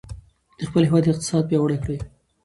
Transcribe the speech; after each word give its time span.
د 0.57 0.59
خپل 0.69 0.83
هېواد 0.87 1.05
اقتصاد 1.11 1.43
پیاوړی 1.49 1.77
کړئ. 1.83 1.99